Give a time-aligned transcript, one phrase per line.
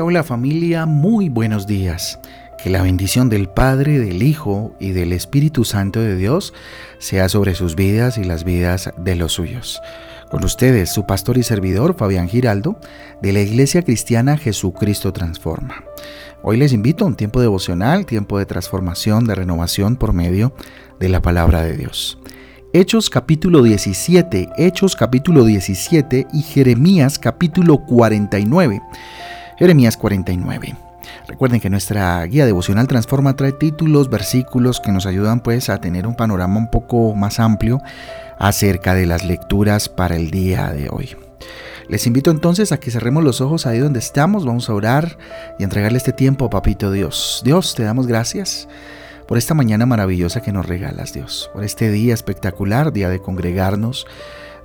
[0.00, 2.18] Hola, familia, muy buenos días.
[2.60, 6.52] Que la bendición del Padre, del Hijo y del Espíritu Santo de Dios
[6.98, 9.80] sea sobre sus vidas y las vidas de los suyos.
[10.30, 12.76] Con ustedes, su pastor y servidor Fabián Giraldo,
[13.22, 15.84] de la Iglesia Cristiana Jesucristo Transforma.
[16.42, 20.56] Hoy les invito a un tiempo devocional, tiempo de transformación, de renovación por medio
[20.98, 22.18] de la palabra de Dios.
[22.72, 28.82] Hechos capítulo 17, Hechos capítulo 17 y Jeremías capítulo 49.
[29.58, 30.76] Jeremías 49.
[31.28, 36.06] Recuerden que nuestra guía devocional Transforma trae títulos, versículos que nos ayudan pues a tener
[36.06, 37.80] un panorama un poco más amplio
[38.38, 41.16] acerca de las lecturas para el día de hoy.
[41.88, 45.18] Les invito entonces a que cerremos los ojos ahí donde estamos, vamos a orar
[45.58, 47.42] y entregarle este tiempo a Papito Dios.
[47.44, 48.68] Dios, te damos gracias
[49.28, 54.06] por esta mañana maravillosa que nos regalas, Dios, por este día espectacular, día de congregarnos,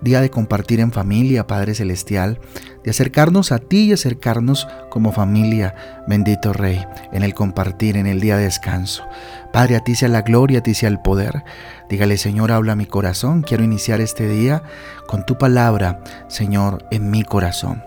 [0.02, 2.40] día de compartir en familia, Padre Celestial,
[2.84, 5.76] de acercarnos a ti y acercarnos como familia,
[6.08, 9.04] bendito Rey, en el compartir, en el día de descanso.
[9.52, 11.44] Padre, a ti sea la gloria, a ti sea el poder.
[11.90, 13.42] Dígale, Señor, habla mi corazón.
[13.42, 14.64] Quiero iniciar este día
[15.08, 17.84] con tu palabra, Señor, en mi corazón.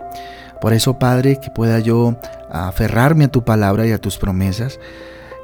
[0.61, 2.17] Por eso, Padre, que pueda yo
[2.51, 4.79] aferrarme a tu palabra y a tus promesas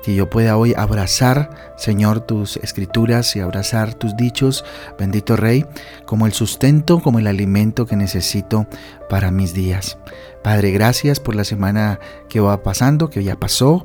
[0.03, 4.65] que yo pueda hoy abrazar, Señor, tus escrituras y abrazar tus dichos,
[4.99, 5.65] bendito Rey,
[6.07, 8.67] como el sustento, como el alimento que necesito
[9.09, 9.99] para mis días.
[10.43, 13.85] Padre, gracias por la semana que va pasando, que ya pasó,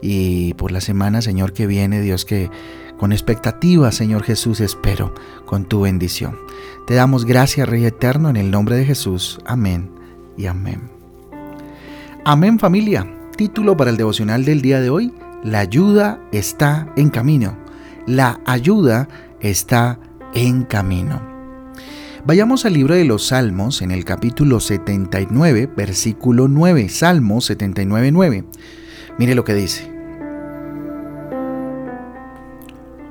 [0.00, 2.50] y por la semana, Señor, que viene, Dios, que
[2.98, 6.38] con expectativa, Señor Jesús, espero con tu bendición.
[6.86, 9.40] Te damos gracias, Rey Eterno, en el nombre de Jesús.
[9.44, 9.90] Amén
[10.36, 10.90] y amén.
[12.24, 13.06] Amén familia.
[13.36, 17.56] Título para el devocional del día de hoy, la ayuda está en camino.
[18.06, 19.08] La ayuda
[19.40, 19.98] está
[20.34, 21.20] en camino.
[22.24, 26.88] Vayamos al libro de los Salmos en el capítulo 79, versículo 9.
[26.88, 28.44] Salmo 79, 9.
[29.18, 29.90] Mire lo que dice.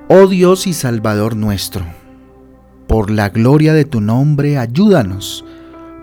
[0.07, 1.85] Oh Dios y Salvador nuestro,
[2.87, 5.45] por la gloria de tu nombre ayúdanos,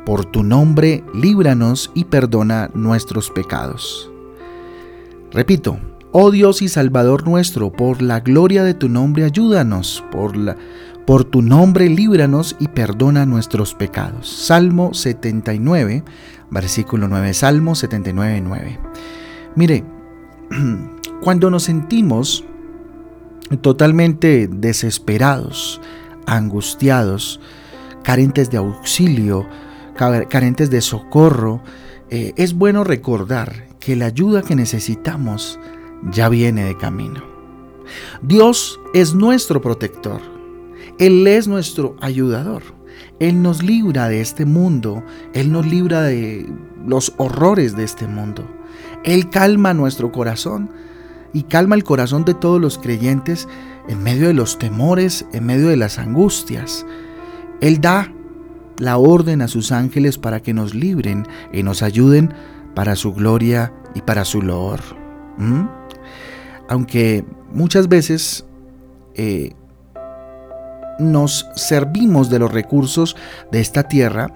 [0.06, 4.10] por tu nombre líbranos y perdona nuestros pecados.
[5.30, 5.78] Repito,
[6.20, 10.56] Oh Dios y Salvador nuestro, por la gloria de tu nombre ayúdanos, por, la,
[11.06, 14.28] por tu nombre líbranos y perdona nuestros pecados.
[14.28, 16.02] Salmo 79,
[16.50, 17.34] versículo 9.
[17.34, 18.80] Salmo 79, 9.
[19.54, 19.84] Mire,
[21.22, 22.44] cuando nos sentimos
[23.60, 25.80] totalmente desesperados,
[26.26, 27.38] angustiados,
[28.02, 29.46] carentes de auxilio,
[29.94, 31.62] carentes de socorro,
[32.10, 35.60] eh, es bueno recordar que la ayuda que necesitamos
[36.10, 37.22] ya viene de camino.
[38.22, 40.20] Dios es nuestro protector.
[40.98, 42.62] Él es nuestro ayudador.
[43.20, 45.02] Él nos libra de este mundo.
[45.32, 46.50] Él nos libra de
[46.86, 48.44] los horrores de este mundo.
[49.04, 50.70] Él calma nuestro corazón
[51.32, 53.48] y calma el corazón de todos los creyentes
[53.88, 56.84] en medio de los temores, en medio de las angustias.
[57.60, 58.12] Él da
[58.78, 62.32] la orden a sus ángeles para que nos libren y nos ayuden
[62.74, 64.80] para su gloria y para su loor.
[65.36, 65.77] ¿Mm?
[66.68, 68.44] Aunque muchas veces
[69.14, 69.52] eh,
[70.98, 73.16] nos servimos de los recursos
[73.50, 74.28] de esta tierra,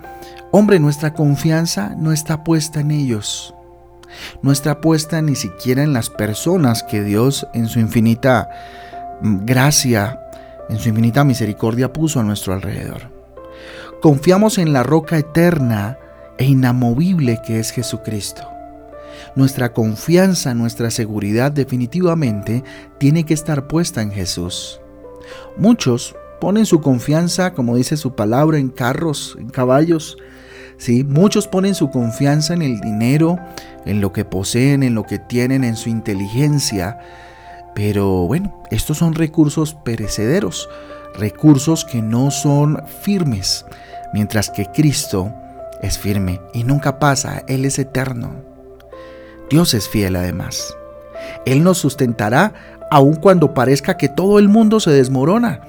[0.51, 3.55] hombre, nuestra confianza no está puesta en ellos.
[4.43, 8.51] No está puesta ni siquiera en las personas que Dios en su infinita
[9.23, 10.21] mm, gracia,
[10.69, 13.11] en su infinita misericordia puso a nuestro alrededor.
[14.01, 15.97] Confiamos en la roca eterna
[16.39, 18.52] e inamovible que es Jesucristo.
[19.37, 22.63] Nuestra confianza, nuestra seguridad definitivamente
[22.99, 24.81] tiene que estar puesta en Jesús.
[25.57, 30.17] Muchos ponen su confianza, como dice su palabra, en carros, en caballos.
[30.77, 31.05] ¿sí?
[31.05, 33.39] Muchos ponen su confianza en el dinero,
[33.87, 36.99] en lo que poseen, en lo que tienen, en su inteligencia.
[37.75, 40.69] Pero bueno, estos son recursos perecederos,
[41.15, 43.65] recursos que no son firmes,
[44.13, 45.33] mientras que Cristo
[45.81, 48.52] es firme y nunca pasa, Él es eterno.
[49.51, 50.75] Dios es fiel además.
[51.47, 52.55] Él nos sustentará
[52.91, 55.61] aun cuando parezca que todo el mundo se desmorona.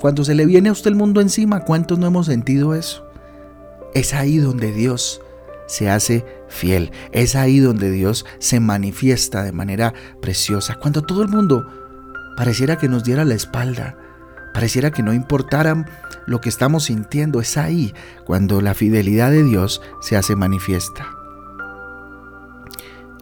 [0.00, 3.06] Cuando se le viene a usted el mundo encima, ¿cuántos no hemos sentido eso?
[3.94, 5.20] Es ahí donde Dios
[5.66, 6.90] se hace fiel.
[7.12, 10.76] Es ahí donde Dios se manifiesta de manera preciosa.
[10.76, 11.66] Cuando todo el mundo
[12.36, 13.96] pareciera que nos diera la espalda,
[14.54, 15.84] pareciera que no importara
[16.26, 17.92] lo que estamos sintiendo, es ahí
[18.24, 21.19] cuando la fidelidad de Dios se hace manifiesta.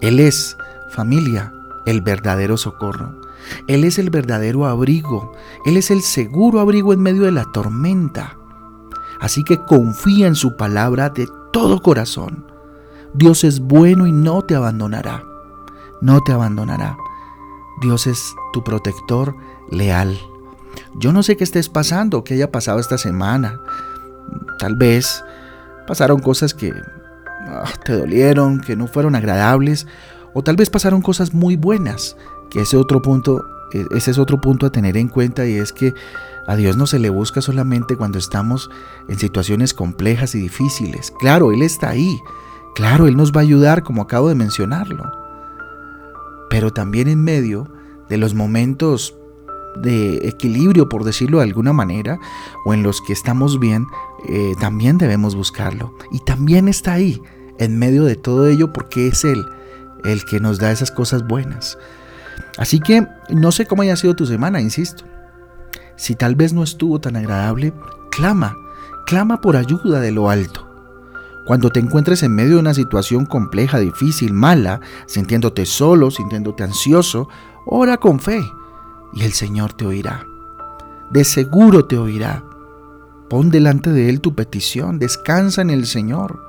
[0.01, 0.57] Él es,
[0.91, 1.53] familia,
[1.87, 3.21] el verdadero socorro.
[3.67, 5.33] Él es el verdadero abrigo.
[5.65, 8.37] Él es el seguro abrigo en medio de la tormenta.
[9.21, 12.47] Así que confía en su palabra de todo corazón.
[13.15, 15.25] Dios es bueno y no te abandonará.
[16.01, 16.97] No te abandonará.
[17.81, 19.35] Dios es tu protector
[19.71, 20.19] leal.
[20.95, 23.61] Yo no sé qué estés pasando, qué haya pasado esta semana.
[24.59, 25.25] Tal vez
[25.87, 26.73] pasaron cosas que
[27.49, 29.87] ah, te dolieron, que no fueron agradables,
[30.35, 32.17] o tal vez pasaron cosas muy buenas,
[32.51, 35.73] que ese otro punto, e, ese es otro punto a tener en cuenta y es
[35.73, 35.95] que
[36.47, 38.71] a Dios no se le busca solamente cuando estamos
[39.09, 41.13] en situaciones complejas y difíciles.
[41.19, 42.19] Claro, Él está ahí.
[42.75, 45.13] Claro, Él nos va a ayudar, como acabo de mencionarlo.
[46.49, 47.71] Pero también en medio
[48.09, 49.15] de los momentos
[49.83, 52.19] de equilibrio, por decirlo de alguna manera,
[52.65, 53.87] o en los que estamos bien,
[54.27, 55.95] eh, también debemos buscarlo.
[56.11, 57.21] Y también está ahí,
[57.59, 59.45] en medio de todo ello, porque es Él
[60.05, 61.79] el que nos da esas cosas buenas.
[62.57, 65.05] Así que no sé cómo haya sido tu semana, insisto.
[65.97, 67.73] Si tal vez no estuvo tan agradable,
[68.11, 68.57] clama,
[69.07, 70.67] clama por ayuda de lo alto.
[71.47, 77.29] Cuando te encuentres en medio de una situación compleja, difícil, mala, sintiéndote solo, sintiéndote ansioso,
[77.65, 78.41] ora con fe
[79.15, 80.27] y el Señor te oirá.
[81.11, 82.45] De seguro te oirá.
[83.31, 86.48] Pon delante de Él tu petición, descansa en el Señor.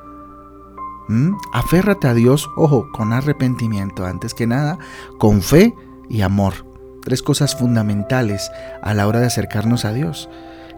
[1.53, 4.77] Aférrate a Dios, ojo, con arrepentimiento, antes que nada,
[5.17, 5.73] con fe
[6.07, 6.65] y amor.
[7.01, 8.51] Tres cosas fundamentales
[8.81, 10.29] a la hora de acercarnos a Dios.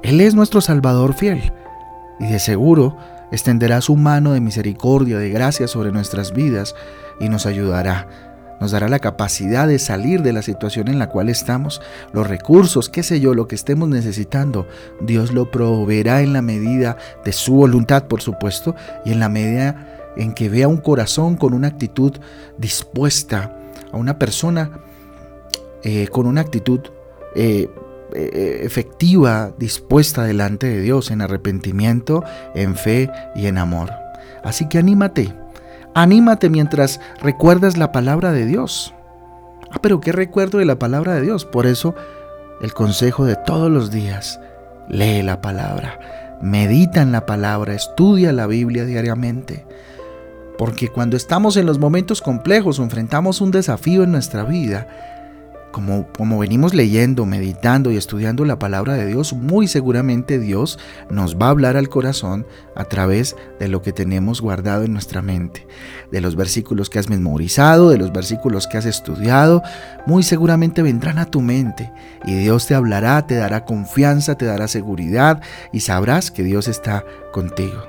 [0.04, 1.52] Él es nuestro Salvador fiel
[2.20, 2.98] y de seguro
[3.32, 6.76] extenderá su mano de misericordia, de gracia sobre nuestras vidas
[7.20, 8.08] y nos ayudará
[8.62, 11.82] nos dará la capacidad de salir de la situación en la cual estamos,
[12.14, 14.68] los recursos, qué sé yo, lo que estemos necesitando.
[15.02, 16.96] Dios lo proveerá en la medida
[17.26, 21.54] de su voluntad, por supuesto, y en la medida en que vea un corazón con
[21.54, 22.14] una actitud
[22.58, 23.58] dispuesta,
[23.92, 24.82] a una persona
[25.84, 26.80] eh, con una actitud
[27.36, 27.70] eh,
[28.14, 32.24] eh, efectiva, dispuesta delante de Dios, en arrepentimiento,
[32.56, 33.90] en fe y en amor.
[34.44, 35.34] Así que anímate,
[35.94, 38.94] Anímate mientras recuerdas la palabra de Dios.
[39.72, 41.44] Ah, pero ¿qué recuerdo de la palabra de Dios?
[41.44, 41.96] Por eso,
[42.62, 44.40] el consejo de todos los días,
[44.88, 49.66] lee la palabra, medita en la palabra, estudia la Biblia diariamente.
[50.62, 54.88] Porque cuando estamos en los momentos complejos o enfrentamos un desafío en nuestra vida,
[55.72, 60.78] como, venimos leyendo, meditando y estudiando la palabra de Dios, muy seguramente Dios
[61.10, 65.24] nos va a hablar al corazón a través de lo que tenemos guardado en nuestra
[65.24, 65.66] mente,
[66.12, 69.64] de los versículos que has memorizado, de los versículos que has estudiado,
[70.06, 71.92] muy seguramente vendrán a tu mente
[72.24, 75.42] y Dios te hablará, te dará confianza, te dará seguridad
[75.74, 77.82] y sabrás que Dios está contigo.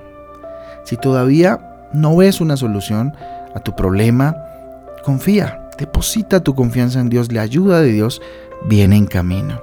[0.84, 3.14] Si todavía no ves una solución
[3.54, 4.36] a tu problema,
[5.04, 8.20] confía, Deposita tu confianza en Dios, la ayuda de Dios
[8.68, 9.60] viene en camino.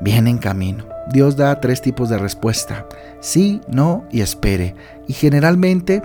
[0.00, 0.84] Viene en camino.
[1.12, 2.86] Dios da tres tipos de respuesta,
[3.20, 4.76] sí, no y espere.
[5.08, 6.02] Y generalmente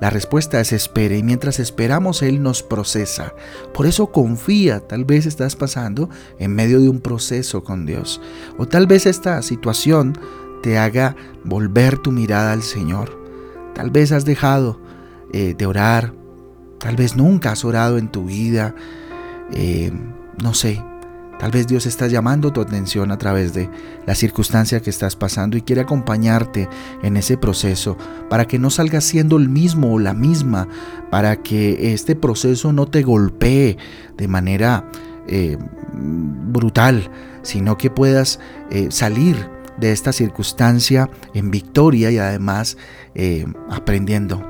[0.00, 3.32] la respuesta es espere y mientras esperamos Él nos procesa.
[3.74, 8.20] Por eso confía, tal vez estás pasando en medio de un proceso con Dios.
[8.58, 10.16] O tal vez esta situación
[10.62, 13.27] te haga volver tu mirada al Señor.
[13.78, 14.80] Tal vez has dejado
[15.32, 16.12] eh, de orar,
[16.80, 18.74] Tal vez nunca has orado en tu vida.
[19.52, 19.92] Eh,
[20.42, 20.82] no sé.
[21.38, 23.70] Tal vez Dios está llamando tu atención a través de
[24.04, 26.68] la circunstancia que estás pasando y quiere acompañarte
[27.02, 27.96] en ese proceso
[28.28, 30.66] para que no salgas siendo el mismo o la misma,
[31.10, 33.76] para que este proceso no te golpee
[34.16, 34.90] de manera
[35.28, 35.56] eh,
[35.92, 37.08] brutal,
[37.42, 38.40] sino que puedas
[38.90, 42.76] salir de esta circunstancia en victoria y además
[43.70, 44.44] aprendiendo,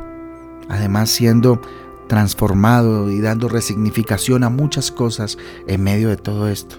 [0.68, 1.60] además siendo
[2.08, 6.76] transformado y dando resignificación a muchas cosas en medio de todo esto.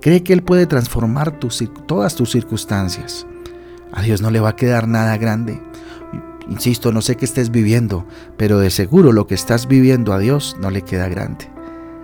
[0.00, 1.38] Cree que Él puede transformar
[1.86, 3.26] todas tus circunstancias.
[3.92, 5.60] A Dios no le va a quedar nada grande.
[6.48, 8.06] Insisto, no sé qué estés viviendo,
[8.36, 11.48] pero de seguro lo que estás viviendo a Dios no le queda grande.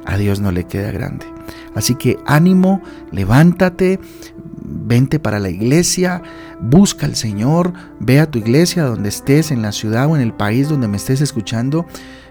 [0.04, 1.26] A Dios no le queda grande.
[1.74, 3.98] Así que ánimo, levántate,
[4.66, 6.22] vente para la iglesia,
[6.60, 10.32] busca al Señor, ve a tu iglesia donde estés, en la ciudad o en el
[10.32, 11.86] país donde me estés escuchando.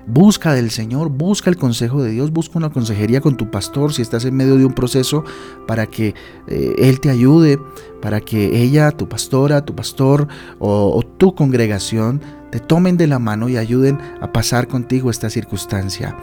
[0.07, 4.03] Busca del Señor, busca el consejo de Dios, busca una consejería con tu pastor si
[4.03, 5.23] estás en medio de un proceso
[5.65, 6.13] para que
[6.47, 7.59] eh, Él te ayude,
[8.01, 10.27] para que ella, tu pastora, tu pastor
[10.59, 15.31] o, o tu congregación te tomen de la mano y ayuden a pasar contigo esta
[15.31, 16.15] circunstancia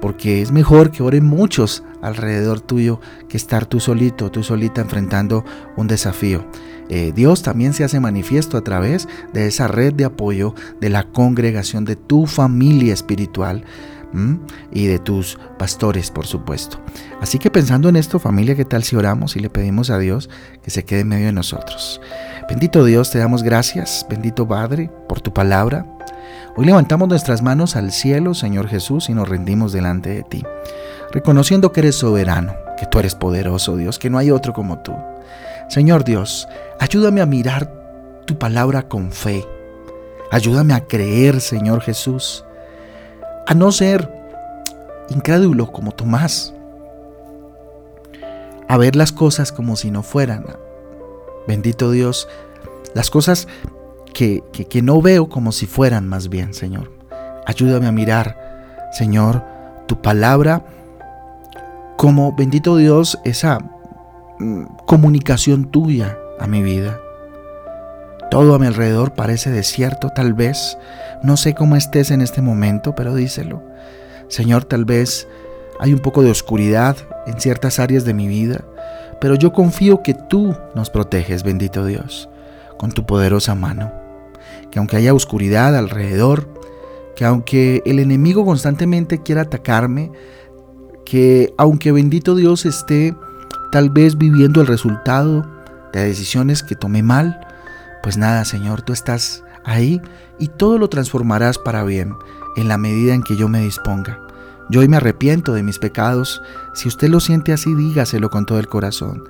[0.00, 5.44] porque es mejor que oren muchos alrededor tuyo que estar tú solito, tú solita enfrentando
[5.76, 6.46] un desafío.
[6.88, 11.04] Eh, Dios también se hace manifiesto a través de esa red de apoyo de la
[11.04, 13.64] congregación, de tu familia espiritual
[14.72, 16.80] y de tus pastores, por supuesto.
[17.20, 20.30] Así que pensando en esto, familia, ¿qué tal si oramos y le pedimos a Dios
[20.62, 22.00] que se quede en medio de nosotros?
[22.48, 25.97] Bendito Dios, te damos gracias, bendito Padre, por tu palabra.
[26.58, 30.42] Hoy levantamos nuestras manos al cielo, Señor Jesús, y nos rendimos delante de ti,
[31.12, 34.92] reconociendo que eres soberano, que tú eres poderoso, Dios, que no hay otro como tú.
[35.68, 36.48] Señor Dios,
[36.80, 37.72] ayúdame a mirar
[38.24, 39.46] tu palabra con fe.
[40.32, 42.44] Ayúdame a creer, Señor Jesús,
[43.46, 44.12] a no ser
[45.10, 46.54] incrédulo como Tomás,
[48.66, 50.44] a ver las cosas como si no fueran.
[51.46, 52.26] Bendito Dios,
[52.94, 53.46] las cosas
[54.12, 54.42] que,
[54.82, 56.92] no veo como si fueran más bien, Señor.
[57.46, 59.44] Ayúdame a mirar, Señor,
[59.86, 60.64] tu palabra
[61.96, 63.58] como, bendito Dios, esa
[64.38, 67.00] mm, comunicación tuya a mi vida.
[68.30, 70.76] Todo a mi alrededor parece desierto, tal vez.
[71.22, 73.62] No sé cómo estés en este momento, pero díselo.
[74.28, 75.26] Señor, tal vez
[75.80, 76.96] hay un poco de oscuridad
[77.26, 78.64] en ciertas áreas de mi vida,
[79.20, 82.28] pero yo confío que tú nos proteges, bendito Dios,
[82.78, 83.92] con tu poderosa mano.
[84.70, 86.48] Que aunque haya oscuridad alrededor,
[87.16, 90.12] que aunque el enemigo constantemente quiera atacarme,
[91.04, 93.14] que aunque bendito Dios esté
[93.72, 95.46] tal vez viviendo el resultado
[95.92, 97.40] de decisiones que tomé mal,
[98.02, 100.00] pues nada, Señor, tú estás ahí
[100.38, 102.14] y todo lo transformarás para bien
[102.56, 104.20] en la medida en que yo me disponga.
[104.70, 106.42] Yo hoy me arrepiento de mis pecados.
[106.74, 109.24] Si usted lo siente así, dígaselo con todo el corazón.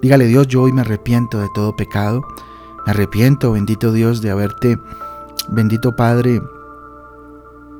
[0.00, 2.22] Dígale Dios, yo hoy me arrepiento de todo pecado.
[2.86, 4.78] Arrepiento, bendito Dios, de haberte,
[5.48, 6.40] bendito Padre,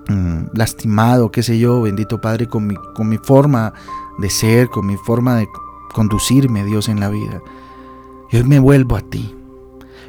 [0.09, 3.73] mm, lastimado, qué sé yo, bendito Padre, con mi, con mi forma
[4.19, 5.49] de ser, con mi forma de
[5.93, 7.43] conducirme, Dios, en la vida.
[8.31, 9.35] Y hoy me vuelvo a ti.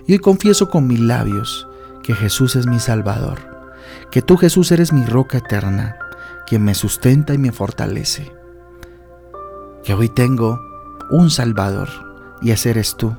[0.06, 1.68] Y hoy confieso con mis labios
[2.04, 3.40] que Jesús es mi Salvador,
[4.12, 5.96] que tú Jesús eres mi roca eterna,
[6.48, 8.32] quien me sustenta y me fortalece.
[9.84, 10.60] Que hoy tengo
[11.10, 11.90] un Salvador
[12.42, 13.16] y ese eres tú.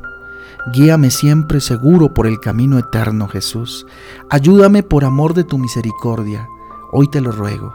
[0.66, 3.85] Guíame siempre seguro por el camino eterno, Jesús.
[4.31, 6.49] Ayúdame por amor de tu misericordia.
[6.92, 7.75] Hoy te lo ruego.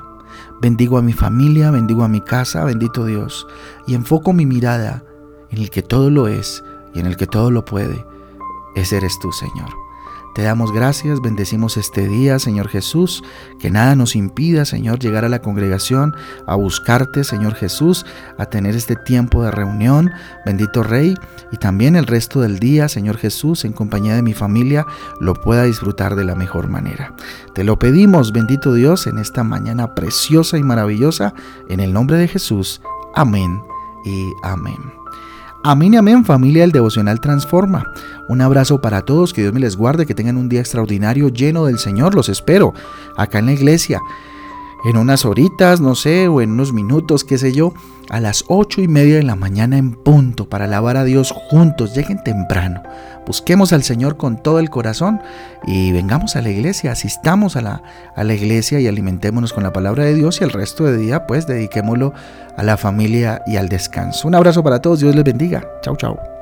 [0.61, 3.45] Bendigo a mi familia, bendigo a mi casa, bendito Dios,
[3.87, 5.03] y enfoco mi mirada
[5.49, 6.63] en el que todo lo es
[6.93, 8.05] y en el que todo lo puede.
[8.75, 9.86] Ese eres tú, Señor.
[10.37, 13.23] Te damos gracias, bendecimos este día, Señor Jesús,
[13.57, 16.15] que nada nos impida, Señor, llegar a la congregación,
[16.45, 18.05] a buscarte, Señor Jesús,
[18.37, 20.11] a tener este tiempo de reunión,
[20.45, 21.15] bendito Rey,
[21.51, 24.85] y también el resto del día, Señor Jesús, en compañía de mi familia,
[25.19, 27.15] lo pueda disfrutar de la mejor manera.
[27.55, 31.33] Te lo pedimos, bendito Dios, en esta mañana preciosa y maravillosa,
[31.67, 32.79] en el nombre de Jesús.
[33.15, 33.59] Amén
[34.05, 34.77] y amén.
[35.63, 37.91] Amén amén familia del devocional Transforma.
[38.27, 41.65] Un abrazo para todos, que Dios me les guarde, que tengan un día extraordinario lleno
[41.65, 42.15] del Señor.
[42.15, 42.73] Los espero
[43.17, 43.99] acá en la iglesia
[44.85, 47.73] en unas horitas, no sé, o en unos minutos, qué sé yo,
[48.09, 51.93] a las ocho y media de la mañana en punto para alabar a Dios juntos.
[51.95, 52.81] Lleguen temprano.
[53.25, 55.19] Busquemos al Señor con todo el corazón
[55.65, 57.83] y vengamos a la iglesia, asistamos a la,
[58.15, 61.27] a la iglesia y alimentémonos con la palabra de Dios y el resto de día
[61.27, 62.13] pues dediquémoslo
[62.55, 64.27] a la familia y al descanso.
[64.27, 65.67] Un abrazo para todos, Dios les bendiga.
[65.81, 66.36] Chao, chao.